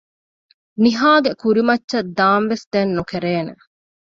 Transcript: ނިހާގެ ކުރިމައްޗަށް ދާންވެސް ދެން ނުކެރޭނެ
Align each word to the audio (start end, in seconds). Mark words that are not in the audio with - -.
ނިހާގެ 0.83 1.31
ކުރިމައްޗަށް 1.41 2.09
ދާންވެސް 2.17 2.65
ދެން 2.71 2.91
ނުކެރޭނެ 2.97 3.53